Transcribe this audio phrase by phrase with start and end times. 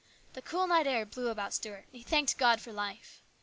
[0.33, 3.21] The cool night air blew about Stuart, and he thanked God for life.